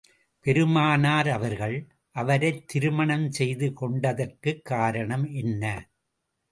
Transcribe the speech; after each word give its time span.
பெருமானார் 0.39 1.29
அவர்கள், 1.29 1.87
அவரைத் 2.11 2.67
திருமணம் 2.67 3.31
செய்து 3.31 3.73
கொண்டதற்குக் 3.81 4.61
காரணம் 4.61 5.25
என்ன? 5.25 5.89